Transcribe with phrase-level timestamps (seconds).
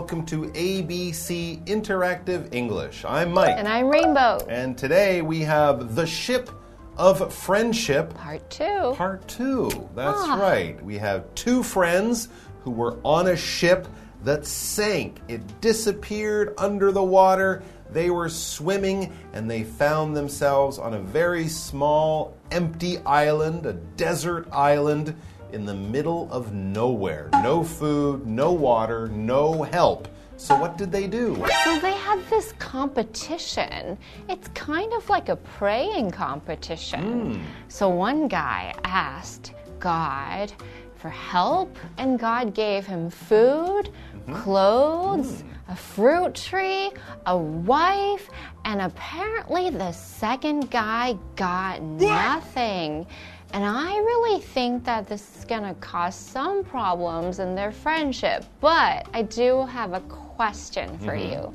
[0.00, 3.04] Welcome to ABC Interactive English.
[3.04, 3.54] I'm Mike.
[3.58, 4.38] And I'm Rainbow.
[4.48, 6.48] And today we have The Ship
[6.96, 8.14] of Friendship.
[8.14, 8.94] Part two.
[8.96, 9.68] Part two.
[9.94, 10.38] That's Ah.
[10.40, 10.82] right.
[10.82, 12.30] We have two friends
[12.64, 13.86] who were on a ship
[14.24, 15.20] that sank.
[15.28, 17.62] It disappeared under the water.
[17.92, 24.48] They were swimming and they found themselves on a very small, empty island, a desert
[24.50, 25.14] island
[25.52, 27.30] in the middle of nowhere.
[27.42, 30.08] No food, no water, no help.
[30.36, 31.36] So, what did they do?
[31.64, 33.98] So they had this competition.
[34.26, 37.34] It's kind of like a praying competition.
[37.34, 37.42] Hmm.
[37.68, 40.50] So one guy asked God
[40.96, 44.34] for help, and God gave him food, mm-hmm.
[44.34, 45.72] clothes, hmm.
[45.72, 46.90] a fruit tree,
[47.26, 48.30] a wife,
[48.64, 53.06] and apparently the second guy got nothing.
[53.52, 58.44] And I really think that this is going to cause some problems in their friendship.
[58.60, 61.32] But I do have a question for mm-hmm.
[61.32, 61.54] you.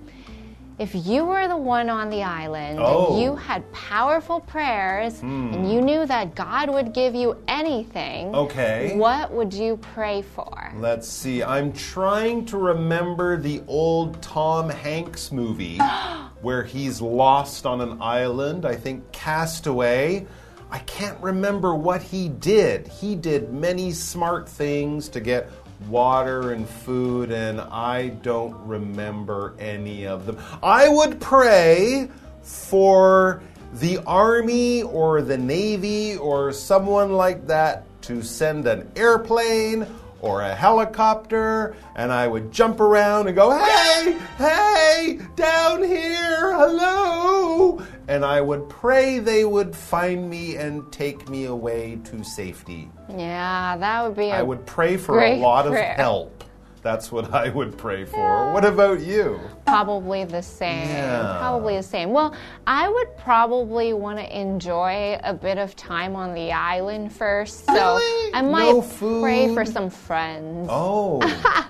[0.78, 3.14] If you were the one on the island Oh.
[3.14, 5.64] and you had powerful prayers and hmm.
[5.64, 8.98] you knew that God would give you anything, Okay.
[8.98, 10.74] what would you pray for?
[10.76, 11.42] Let's see.
[11.42, 15.78] I'm trying to remember the old Tom Hanks movie
[16.42, 18.66] where he's lost on an island.
[18.66, 20.28] I think Cast Away.
[20.76, 22.90] I can't remember what he did.
[22.90, 25.50] He did many smart things to get
[25.88, 30.38] water and food, and I don't remember any of them.
[30.62, 32.10] I would pray
[32.42, 33.42] for
[33.76, 39.88] the Army or the Navy or someone like that to send an airplane
[40.20, 47.82] or a helicopter, and I would jump around and go, hey, hey, down here, hello.
[48.08, 52.90] And I would pray they would find me and take me away to safety.
[53.10, 55.92] Yeah, that would be a I would pray for a lot prayer.
[55.92, 56.44] of help.
[56.86, 58.54] That's what I would pray for.
[58.54, 59.40] What about you?
[59.66, 60.88] Probably the same.
[60.88, 61.38] Yeah.
[61.40, 62.12] Probably the same.
[62.12, 62.36] Well,
[62.68, 67.66] I would probably want to enjoy a bit of time on the island first.
[67.66, 68.34] So Really?
[68.36, 68.84] I might No
[69.20, 70.68] pray for some friends.
[70.72, 71.22] Oh,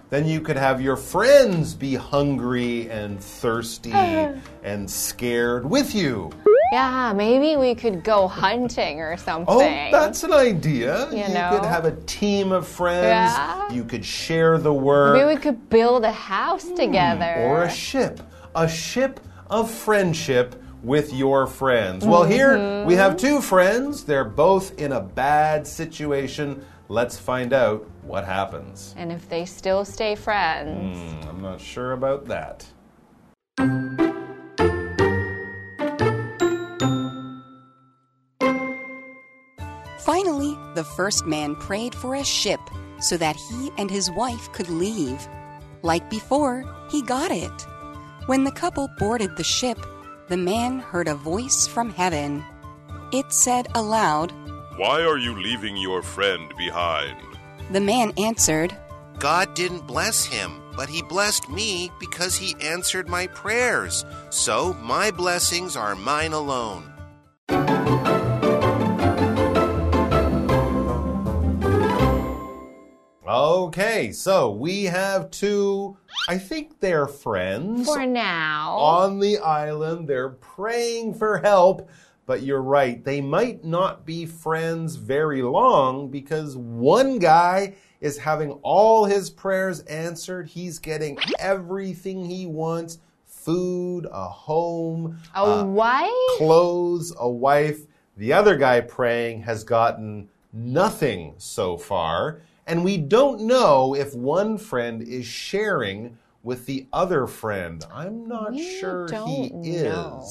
[0.09, 3.93] then you could have your friends be hungry and thirsty
[4.63, 6.29] and scared with you.
[6.75, 9.45] Yeah, maybe we could go hunting or something.
[9.47, 9.59] Oh,
[9.91, 11.05] that's an idea.
[11.09, 11.61] You could know?
[11.63, 13.05] have a team of friends.
[13.05, 13.71] Yeah.
[13.71, 15.13] You could share the work.
[15.13, 17.35] Maybe we could build a house together.
[17.45, 18.19] or a ship.
[18.55, 22.05] A ship of friendship with your friends.
[22.05, 24.03] Well, here we have two friends.
[24.03, 26.61] They're both in a bad situation.
[26.89, 28.93] Let's find out what happens.
[28.97, 30.99] and if they still stay friends.
[30.99, 32.65] Hmm, I'm not sure about that.
[40.95, 42.59] First man prayed for a ship
[42.99, 45.27] so that he and his wife could leave.
[45.81, 47.65] Like before, he got it.
[48.25, 49.77] When the couple boarded the ship,
[50.27, 52.43] the man heard a voice from heaven.
[53.11, 54.31] It said aloud,
[54.77, 57.17] Why are you leaving your friend behind?
[57.71, 58.75] The man answered,
[59.19, 64.03] God didn't bless him, but he blessed me because he answered my prayers.
[64.29, 66.91] So my blessings are mine alone.
[73.27, 75.97] Okay, so we have two,
[76.29, 77.87] I think they're friends.
[77.87, 78.77] For now.
[78.77, 80.07] on the island.
[80.07, 81.89] They're praying for help.
[82.27, 88.51] But you're right, they might not be friends very long because one guy is having
[88.63, 90.47] all his prayers answered.
[90.47, 96.11] He's getting everything he wants food, a home, a uh, wife?
[96.37, 97.81] clothes, a wife.
[98.17, 102.41] The other guy praying has gotten nothing so far.
[102.67, 107.85] And we don't know if one friend is sharing with the other friend.
[107.91, 109.83] I'm not We sure he don't is.
[109.83, 110.23] know.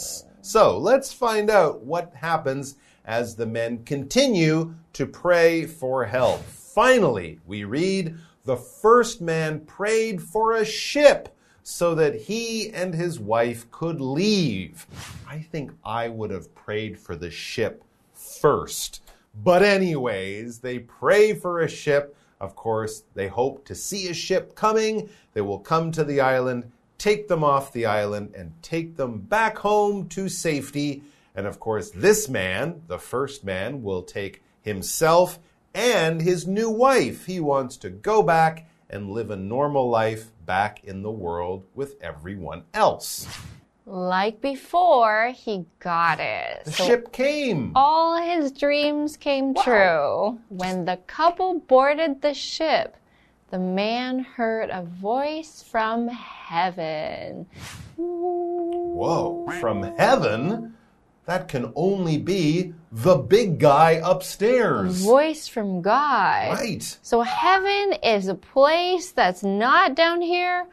[0.42, 6.42] So let's find out what happens as the men continue to pray for help.
[6.42, 13.18] Finally, we read the first man prayed for a ship so that he and his
[13.18, 14.86] wife could leave.
[15.26, 17.82] I think I would have prayed for the ship
[18.12, 19.02] first.
[19.42, 22.16] But, anyways, they pray for a ship.
[22.40, 25.08] Of course, they hope to see a ship coming.
[25.32, 29.58] They will come to the island, take them off the island, and take them back
[29.58, 31.02] home to safety.
[31.34, 35.38] And of course, this man, the first man, will take himself
[35.74, 37.26] and his new wife.
[37.26, 41.96] He wants to go back and live a normal life back in the world with
[42.00, 43.26] everyone else.
[43.86, 46.64] Like before, he got it.
[46.64, 47.72] The So ship came.
[47.74, 50.38] all his dreams came true.
[50.48, 52.96] When the couple boarded the ship,
[53.50, 57.46] the man heard a voice from heaven.
[57.96, 60.74] Whoa, from heaven?
[61.26, 65.02] That can only be the big guy upstairs.
[65.04, 66.58] Voice from God.
[66.58, 66.98] Right.
[67.02, 70.66] So heaven is a place that's not down here,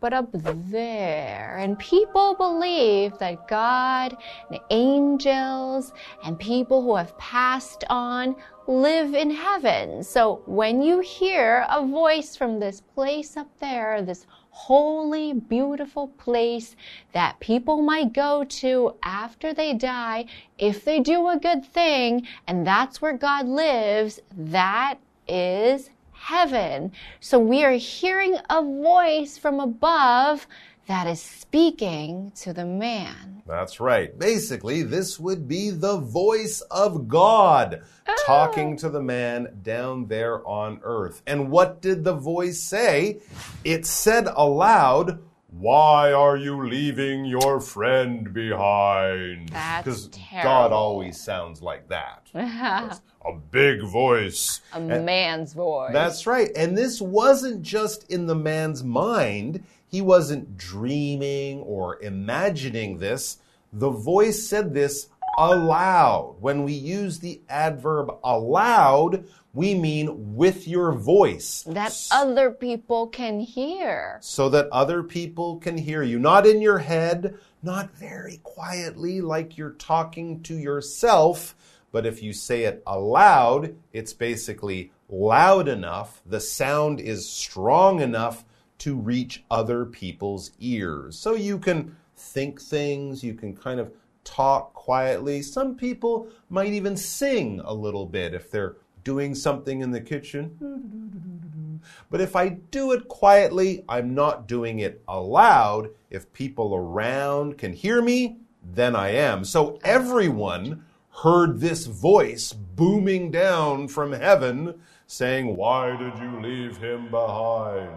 [0.00, 1.56] but up there.
[1.58, 4.16] And people believe that God
[4.50, 5.92] and angels
[6.24, 8.34] and people who have passed on
[8.66, 10.02] live in heaven.
[10.02, 16.76] So when you hear a voice from this place up there, this holy, beautiful place
[17.12, 20.26] that people might go to after they die,
[20.58, 24.98] if they do a good thing, and that's where God lives, that
[25.28, 26.92] is heaven.
[27.20, 30.46] So we are hearing a voice from above
[30.86, 33.42] that is speaking to the man.
[33.46, 34.16] That's right.
[34.18, 37.82] Basically, this would be the voice of God
[38.26, 38.76] talking oh.
[38.78, 41.22] to the man down there on earth.
[41.26, 43.20] And what did the voice say?
[43.64, 45.20] It said aloud,
[45.50, 49.46] why are you leaving your friend behind?
[49.46, 50.08] Because
[50.42, 52.28] God always sounds like that.
[52.34, 54.60] A big voice.
[54.72, 55.92] A man's voice.
[55.92, 56.50] That's right.
[56.56, 59.64] And this wasn't just in the man's mind.
[59.88, 63.38] He wasn't dreaming or imagining this.
[63.72, 66.36] The voice said this aloud.
[66.40, 71.64] When we use the adverb aloud, we mean with your voice.
[71.66, 74.18] that other people can hear.
[74.22, 76.18] So that other people can hear you.
[76.18, 81.56] Not in your head, not very quietly like you're talking to yourself,
[81.92, 88.44] but if you say it aloud, it's basically loud enough, the sound is strong enough
[88.78, 91.18] to reach other people's ears.
[91.18, 93.92] So you can think things, you can kind of
[94.24, 95.42] talk quietly.
[95.42, 101.80] Some people might even sing a little bit if they're doing something in the kitchen.
[102.10, 105.90] But if I do it quietly, I'm not doing it aloud.
[106.10, 109.44] If people around can hear me, then I am.
[109.44, 110.84] So everyone
[111.22, 117.90] heard this voice booming down from heaven saying, Why did you leave him behind?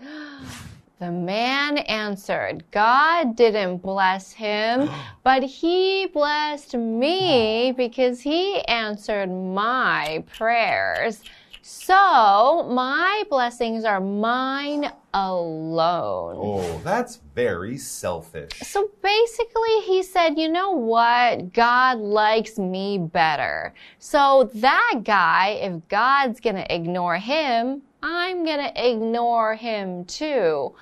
[1.00, 4.90] The man answered, God didn't bless him,
[5.24, 11.22] but he blessed me because he answered my prayers.
[11.62, 16.36] So my blessings are mine alone.
[16.38, 18.52] Oh, that's very selfish.
[18.60, 21.54] So basically, he said, you know what?
[21.54, 23.72] God likes me better.
[23.98, 30.74] So that guy, if God's gonna ignore him, I'm gonna ignore him too.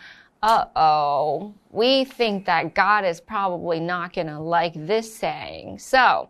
[0.42, 1.54] Uh oh.
[1.70, 5.78] We think that God is probably not gonna like this saying.
[5.78, 6.28] So,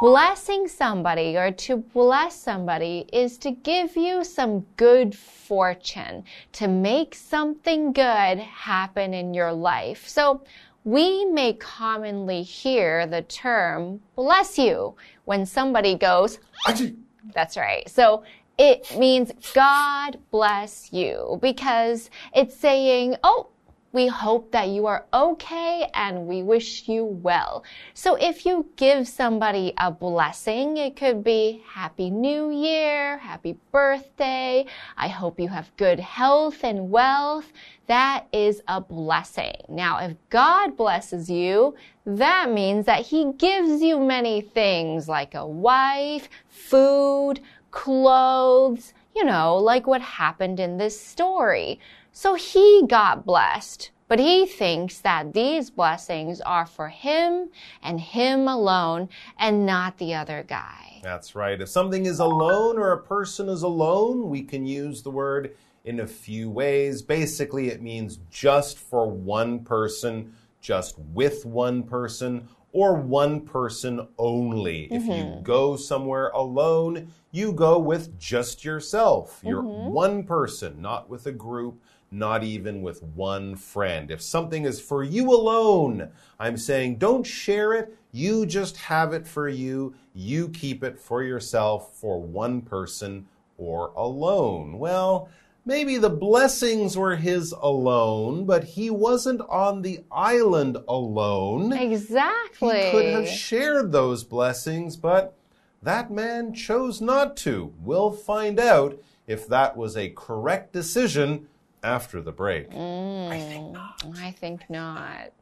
[0.00, 7.14] Blessing somebody or to bless somebody is to give you some good fortune, to make
[7.14, 10.08] something good happen in your life.
[10.08, 10.42] So,
[10.82, 16.96] we may commonly hear the term bless you when somebody goes, Achoo!
[17.32, 17.88] that's right.
[17.88, 18.24] So
[18.58, 23.48] it means God bless you because it's saying, oh,
[23.92, 27.62] we hope that you are okay and we wish you well.
[27.92, 34.64] So if you give somebody a blessing, it could be Happy New Year, Happy Birthday,
[34.96, 37.52] I hope you have good health and wealth.
[37.86, 39.56] That is a blessing.
[39.68, 41.74] Now, if God blesses you,
[42.06, 47.40] that means that He gives you many things like a wife, food,
[47.72, 51.80] clothes, you know, like what happened in this story.
[52.12, 57.48] So he got blessed, but he thinks that these blessings are for him
[57.82, 61.00] and him alone and not the other guy.
[61.02, 61.60] That's right.
[61.60, 66.00] If something is alone or a person is alone, we can use the word in
[66.00, 67.02] a few ways.
[67.02, 74.84] Basically, it means just for one person, just with one person, or one person only.
[74.84, 75.42] If you mm-hmm.
[75.42, 79.40] go somewhere alone, you go with just yourself.
[79.44, 79.92] You're mm-hmm.
[79.92, 81.80] one person, not with a group.
[82.14, 84.10] Not even with one friend.
[84.10, 87.96] If something is for you alone, I'm saying don't share it.
[88.12, 89.94] You just have it for you.
[90.12, 93.26] You keep it for yourself for one person
[93.56, 94.78] or alone.
[94.78, 95.30] Well,
[95.64, 101.72] maybe the blessings were his alone, but he wasn't on the island alone.
[101.72, 102.86] Exactly.
[102.86, 105.36] He could have shared those blessings, but
[105.82, 107.72] that man chose not to.
[107.82, 111.48] We'll find out if that was a correct decision
[111.82, 112.70] after the break.
[112.70, 113.30] Mm.
[113.30, 114.04] I think not.
[114.18, 115.32] I think not.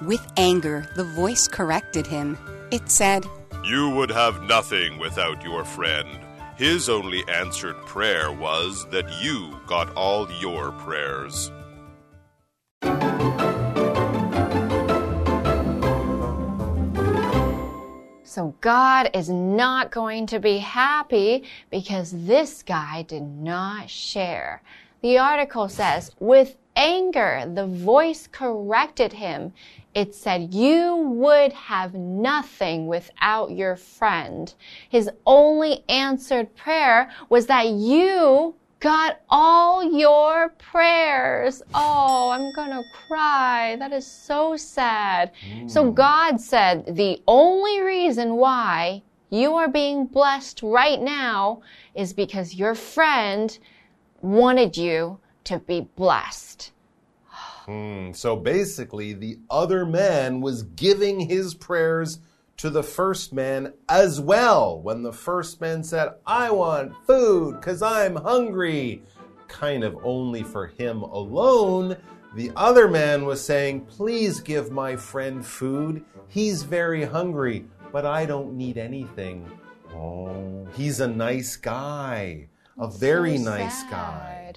[0.00, 2.38] With anger, the voice corrected him.
[2.70, 3.26] It said,
[3.68, 6.08] You would have nothing without your friend.
[6.56, 11.52] His only answered prayer was that you got all your prayers.
[18.22, 24.62] So God is not going to be happy because this guy did not share.
[25.02, 29.52] The article says, with anger, the voice corrected him.
[29.98, 34.54] It said, You would have nothing without your friend.
[34.88, 41.64] His only answered prayer was that you got all your prayers.
[41.74, 43.74] Oh, I'm gonna cry.
[43.80, 45.32] That is so sad.
[45.66, 45.94] So hmm.
[45.94, 51.60] God said the only reason why you are being blessed right now
[51.96, 53.58] is because your friend
[54.22, 56.70] wanted you to be blessed.
[57.68, 62.18] Hmm, So basically, the other man was giving his prayers
[62.56, 64.80] to the first man as well.
[64.80, 69.02] When the first man said, I want food because I'm hungry,
[69.48, 71.98] kind of only for him alone,
[72.34, 76.02] the other man was saying, Please give my friend food.
[76.26, 79.46] He's very hungry, but I don't need anything.
[79.94, 82.48] Oh, he's a nice guy.
[82.78, 84.47] A very So nice guy.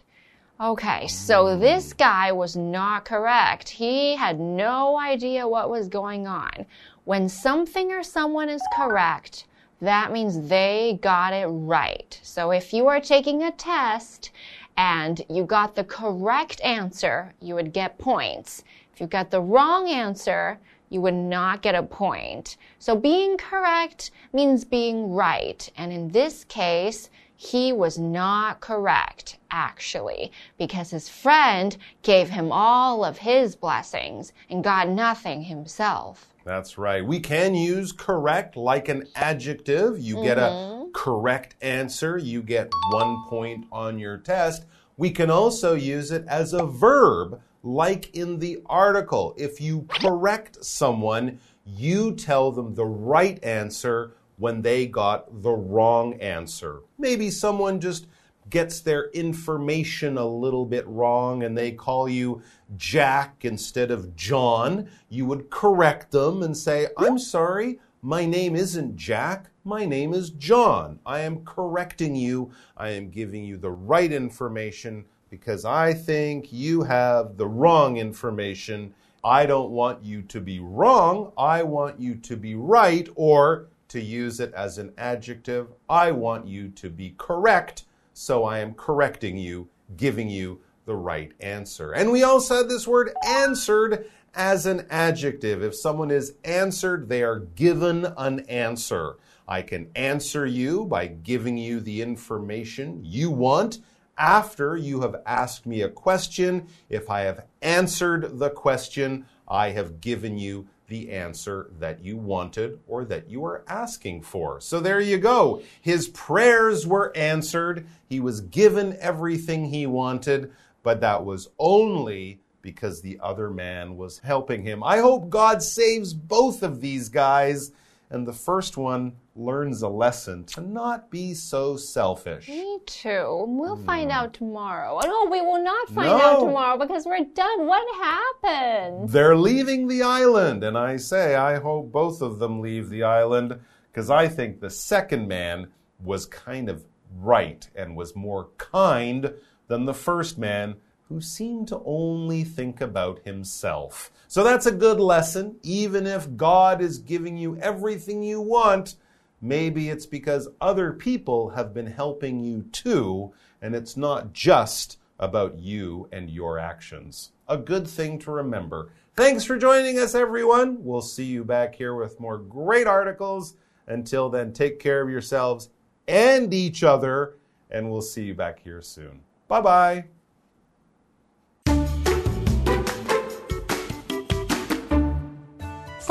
[0.61, 3.67] Okay, so this guy was not correct.
[3.67, 6.67] He had no idea what was going on.
[7.03, 9.47] When something or someone is correct,
[9.81, 12.19] that means they got it right.
[12.21, 14.29] So if you are taking a test
[14.77, 18.63] and you got the correct answer, you would get points.
[18.93, 20.59] If you got the wrong answer,
[20.91, 22.57] you would not get a point.
[22.77, 25.67] So being correct means being right.
[25.75, 27.09] And in this case,
[27.41, 34.63] he was not correct, actually, because his friend gave him all of his blessings and
[34.63, 36.29] got nothing himself.
[36.45, 37.03] That's right.
[37.03, 39.97] We can use correct like an adjective.
[39.97, 40.91] You get a mm-hmm.
[40.91, 44.65] correct answer, you get one point on your test.
[44.95, 49.33] We can also use it as a verb, like in the article.
[49.35, 56.13] If you correct someone, you tell them the right answer when they got the wrong
[56.15, 56.79] answer.
[56.97, 58.07] Maybe someone just
[58.49, 62.41] gets their information a little bit wrong and they call you
[62.77, 68.95] Jack instead of John, you would correct them and say, I'm sorry, my name isn't
[68.95, 70.99] Jack, my name is John.
[71.05, 76.83] I am correcting you, I am giving you the right information because I think you
[76.83, 78.93] have the wrong information.
[79.23, 84.01] I don't want you to be wrong, I want you to be right, or to
[84.01, 89.37] use it as an adjective, I want you to be correct so I am correcting
[89.37, 91.91] you, giving you the right answer.
[91.91, 95.63] And we also had this word answered as an adjective.
[95.63, 99.17] If someone is answered, they are given an answer.
[99.47, 103.79] I can answer you by giving you the information you want
[104.17, 106.67] after you have asked me a question.
[106.89, 112.77] If I have answered the question, I have given you the answer that you wanted
[112.85, 114.59] or that you were asking for.
[114.59, 115.63] So there you go.
[115.79, 117.87] His prayers were answered.
[118.09, 120.51] He was given everything he wanted,
[120.83, 124.83] but that was only because the other man was helping him.
[124.83, 127.71] I hope God saves both of these guys.
[128.11, 132.49] And the first one learns a lesson to not be so selfish.
[132.49, 133.45] Me too.
[133.47, 133.85] We'll hmm.
[133.85, 134.99] find out tomorrow.
[135.01, 137.67] Oh, no, we will not find out tomorrow because we're done.
[137.67, 139.09] What happened?
[139.09, 143.57] They're leaving the island, and I say, I hope both of them leave the island
[143.89, 145.67] because I think the second man
[146.03, 146.83] was kind of
[147.17, 149.33] right and was more kind
[149.67, 150.75] than the first man
[151.11, 154.11] who seemed to only think about himself.
[154.29, 155.57] So that's a good lesson.
[155.61, 158.95] Even if God is giving you everything you want,
[159.41, 165.59] maybe it's because other people have been helping you too, and it's not just about
[165.59, 167.31] you and your actions.
[167.49, 168.93] A good thing to remember.
[169.17, 170.77] Thanks for joining us, everyone.
[170.81, 173.55] We'll see you back here with more great articles.
[173.85, 175.69] Until then, take care of yourselves
[176.07, 177.35] and each other,
[177.69, 179.19] and we'll see you back here soon.
[179.49, 180.05] Bye bye.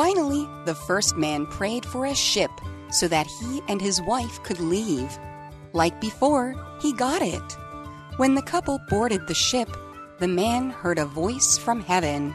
[0.00, 2.50] Finally, the first man prayed for a ship
[2.90, 5.18] so that he and his wife could leave.
[5.74, 7.42] Like before, he got it.
[8.16, 9.68] When the couple boarded the ship,
[10.18, 12.34] the man heard a voice from heaven.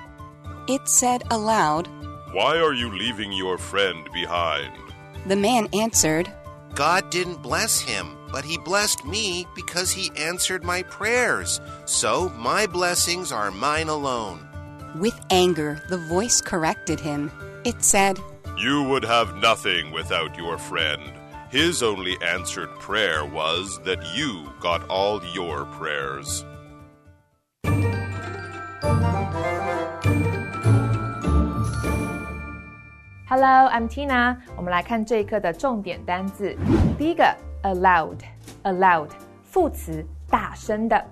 [0.68, 1.88] It said aloud,
[2.34, 4.78] Why are you leaving your friend behind?
[5.26, 6.32] The man answered,
[6.76, 11.60] God didn't bless him, but he blessed me because he answered my prayers.
[11.86, 14.48] So my blessings are mine alone.
[14.96, 17.30] With anger, the voice corrected him.
[17.66, 18.18] It said,
[18.58, 21.02] You would have nothing without your friend.
[21.52, 26.46] His only answered prayer was that you got all your prayers.
[33.28, 34.38] Hello, I'm Tina。
[34.56, 36.56] 我们来看这一课的重点单字。
[36.98, 39.10] 第一个，aloud，allowed，allowed,
[39.44, 41.06] 副词，大声的。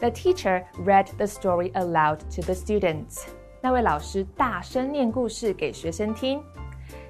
[0.00, 3.24] The teacher read the story aloud to the students。
[3.60, 6.42] 那位老师大声念故事给学生听。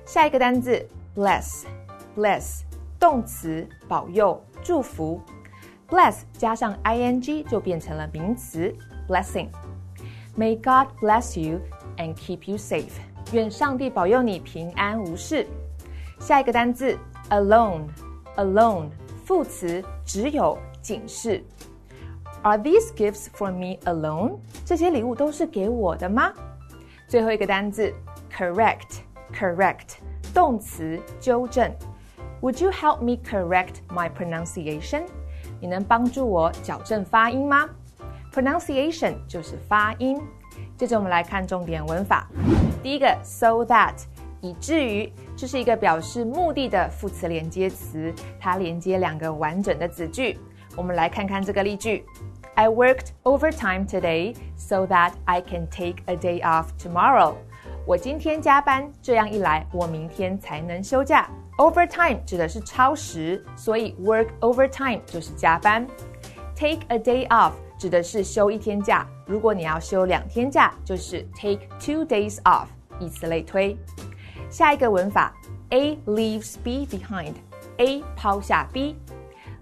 [0.04, 2.62] 下一个单字，bless，bless，
[2.98, 5.20] 动词，保佑、祝福。
[5.88, 8.74] bless 加上 ing 就变成了名词，
[9.08, 11.60] blessing。May God bless you
[11.96, 12.92] and keep you safe。
[13.32, 15.46] 愿上帝保佑你平安无事。
[16.20, 16.96] 下一个单字，
[17.30, 18.88] alone，alone，
[19.24, 21.44] 副词，只有，仅是。
[22.43, 24.39] Are these gifts for me alone？
[24.65, 26.33] 这些礼物都是给我的吗？
[27.07, 27.93] 最后一个单字
[28.35, 29.97] ，correct，correct，
[30.33, 31.71] 动词，纠正。
[32.41, 35.03] Would you help me correct my pronunciation？
[35.59, 37.69] 你能帮助我矫正发音吗
[38.33, 40.19] ？Pronunciation 就是发音。
[40.75, 42.27] 接着我们来看重点文法。
[42.81, 43.93] 第一个，so that，
[44.41, 50.39] 以至于，这是一个表示目的的副词连接词，它连接两个完整的子句。
[50.75, 52.05] 我们来看看这个例句
[52.60, 57.34] ：I worked overtime today so that I can take a day off tomorrow。
[57.86, 61.28] 我今天加班，这样一来，我明天才能休假。
[61.58, 65.86] Overtime 指的是超时，所以 work overtime 就是加班。
[66.54, 69.06] Take a day off 指的是休一天假。
[69.26, 72.66] 如果你要休两天假，就是 take two days off，
[72.98, 73.76] 以此类推。
[74.50, 75.34] 下一个文法，
[75.70, 78.68] A leaves B behind，A 抛下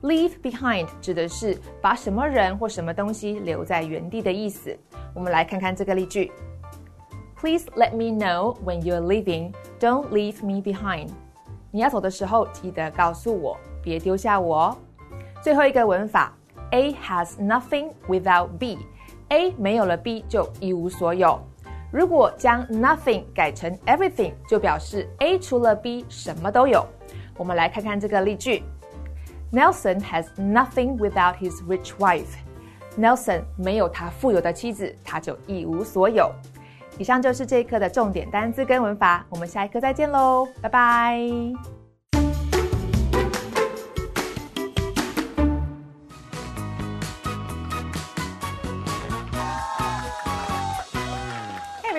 [0.01, 4.77] Leave behind 指的是把什么人或什么东西留在原地的意思。
[5.13, 6.31] 我们来看看这个例句
[7.35, 9.53] ：Please let me know when you're leaving.
[9.79, 11.09] Don't leave me behind.
[11.71, 14.77] 你要走的时候，记得告诉我，别丢下我哦。
[15.43, 16.33] 最后一个文法
[16.71, 18.79] ，A has nothing without B。
[19.29, 21.39] A 没有了 B 就一无所有。
[21.91, 26.85] 如果将 nothing 改成 everything，就表示 A 除了 B 什么都有。
[27.37, 28.63] 我们来看看这个例句
[29.52, 36.30] ：Nelson has nothing without his rich wife。Nelson 没有他富有的妻子，他就一无所有。
[36.98, 41.28] 以上就是这一课的重点单词跟文法，我们下一课再见喽，拜拜。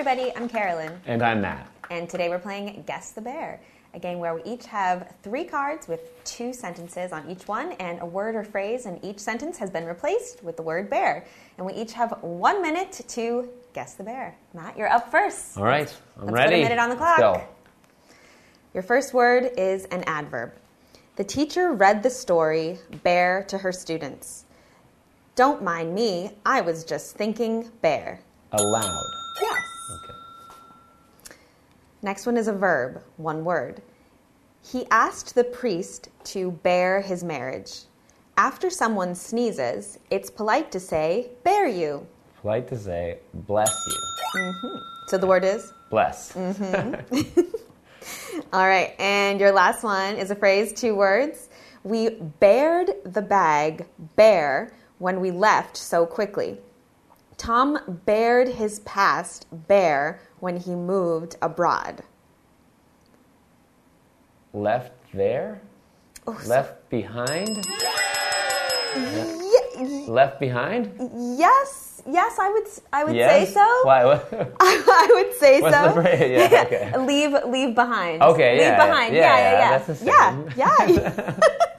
[0.06, 0.32] everybody.
[0.36, 0.92] I'm Carolyn.
[1.06, 1.66] And I'm Matt.
[1.90, 3.60] And today we're playing Guess the Bear,
[3.93, 8.01] a game where we each have three cards with two sentences on each one, and
[8.01, 11.25] a word or phrase in each sentence has been replaced with the word bear.
[11.57, 14.35] And we each have one minute to guess the bear.
[14.53, 15.57] Matt, you're up first.
[15.57, 16.55] All right, I'm Let's ready.
[16.55, 17.19] Put a minute on the clock.
[17.19, 17.47] Let's go.
[18.73, 20.53] Your first word is an adverb.
[21.17, 24.45] The teacher read the story bear to her students.
[25.35, 28.21] Don't mind me, I was just thinking bear.
[28.53, 29.03] Aloud.
[29.41, 29.70] Yes.
[32.03, 33.81] Next one is a verb, one word.
[34.63, 37.81] He asked the priest to bear his marriage.
[38.37, 42.07] After someone sneezes, it's polite to say, bear you.
[42.41, 44.41] Polite to say, bless you.
[44.41, 44.77] Mm-hmm.
[45.07, 45.73] So the word is?
[45.91, 46.33] Bless.
[46.33, 47.41] Mm-hmm.
[48.53, 51.49] All right, and your last one is a phrase, two words.
[51.83, 52.09] We
[52.39, 53.85] bared the bag
[54.15, 56.57] bare when we left so quickly.
[57.41, 62.03] Tom bared his past bare when he moved abroad.
[64.53, 65.59] Left there?
[66.27, 67.65] Oh, Left behind?
[68.95, 70.93] Ye- Left behind?
[71.39, 73.47] yes, yes, I would, I would yes?
[73.47, 73.65] say so.
[73.85, 74.03] Why?
[74.59, 75.87] I would say What's so.
[75.87, 76.51] the phrase?
[76.51, 76.93] Yeah, okay.
[76.99, 78.21] leave, leave behind.
[78.21, 79.15] Okay, leave yeah, behind.
[79.15, 79.77] yeah, Yeah, yeah, yeah, yeah.
[79.79, 81.65] that's the yeah, yeah.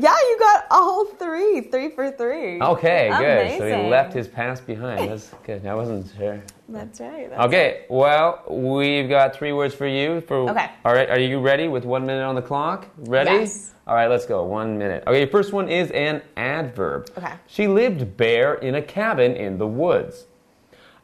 [0.00, 2.60] yeah, you got all three, three for three.
[2.60, 3.58] Okay, good.
[3.58, 3.90] So he Amazing.
[3.90, 5.10] left his past behind.
[5.10, 5.66] That's good.
[5.66, 6.42] I wasn't sure.
[6.68, 7.28] That's right.
[7.28, 10.22] that's Okay, well, we've got three words for you.
[10.22, 10.70] For Okay.
[10.84, 12.86] All right, are you ready with one minute on the clock?
[12.98, 13.30] Ready?
[13.30, 13.72] Yes.
[13.86, 14.44] All right, let's go.
[14.44, 15.04] One minute.
[15.06, 17.10] Okay, first one is an adverb.
[17.18, 17.34] Okay.
[17.46, 20.26] She lived bare in a cabin in the woods.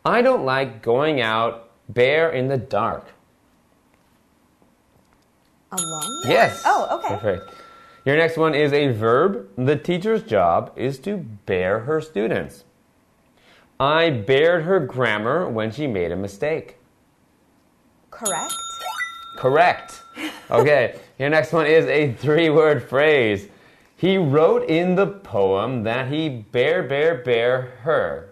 [0.04, 3.06] I don't like going out bare in the dark.
[5.72, 6.22] Alone?
[6.24, 6.62] Yes.
[6.64, 7.08] Oh, okay.
[7.18, 7.65] Perfect.
[8.06, 9.48] Your next one is a verb.
[9.58, 12.62] The teacher's job is to bear her students.
[13.80, 16.78] I bared her grammar when she made a mistake.
[18.12, 18.54] Correct.
[19.36, 20.02] Correct.
[20.50, 23.48] Okay, your next one is a three word phrase.
[23.96, 28.30] He wrote in the poem that he bear, bear, bear her.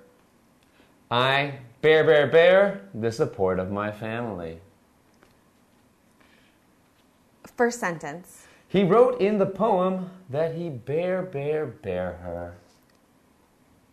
[1.10, 4.60] I bear, bear, bear the support of my family.
[7.56, 8.43] First sentence.
[8.74, 12.56] He wrote in the poem that he bear, bear, bear her.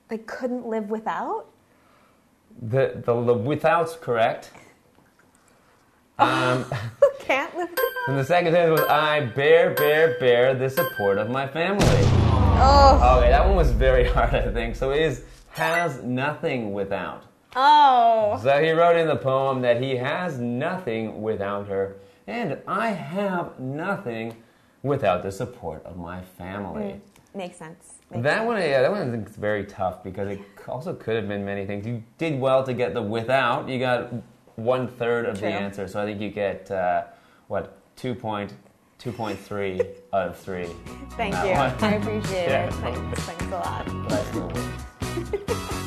[0.08, 1.46] They couldn't live without?
[2.60, 4.50] The, the, the without's correct.
[6.18, 6.66] Um,
[7.20, 7.70] Can't live
[8.08, 11.86] and the second sentence was, I bear, bear, bear the support of my family.
[11.86, 13.20] Oh.
[13.20, 14.76] Okay, that one was very hard, I think.
[14.76, 17.26] So it is has nothing without.
[17.56, 18.40] Oh.
[18.42, 23.60] So he wrote in the poem that he has nothing without her, and I have
[23.60, 24.36] nothing
[24.84, 27.02] without the support of my family.
[27.34, 27.94] Makes sense.
[28.10, 28.48] Makes That sense.
[28.48, 31.46] one, yeah, that one I think is very tough because it also could have been
[31.46, 31.86] many things.
[31.86, 33.70] You did well to get the without.
[33.70, 34.12] You got
[34.58, 35.48] one third of True.
[35.48, 37.06] the answer, so I think you get uh,
[37.48, 38.54] what two point
[38.98, 39.80] two point three
[40.14, 40.68] out of three.
[41.12, 41.52] Thank you.
[41.54, 41.74] one.
[41.80, 42.66] I appreciate Yeah.
[42.68, 42.74] it.
[42.74, 43.22] Thanks.
[43.24, 43.88] Thanks a lot.